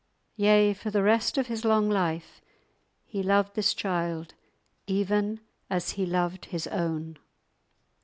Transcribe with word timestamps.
Yea, 0.35 0.73
for 0.73 0.89
the 0.89 1.03
rest 1.03 1.37
of 1.37 1.45
his 1.45 1.63
long 1.63 1.87
life 1.87 2.41
he 3.05 3.21
loved 3.21 3.53
this 3.53 3.71
child 3.71 4.33
even 4.87 5.39
as 5.69 5.91
he 5.91 6.07
loved 6.07 6.45
his 6.45 6.65
own. 6.65 7.19